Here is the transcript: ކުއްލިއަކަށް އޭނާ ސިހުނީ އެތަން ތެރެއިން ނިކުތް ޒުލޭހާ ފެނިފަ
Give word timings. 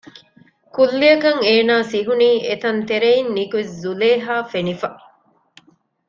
ކުއްލިއަކަށް 0.75 1.41
އޭނާ 1.47 1.73
ސިހުނީ 1.91 2.29
އެތަން 2.47 2.81
ތެރެއިން 2.89 3.29
ނިކުތް 3.35 3.71
ޒުލޭހާ 3.81 4.35
ފެނިފަ 4.51 4.89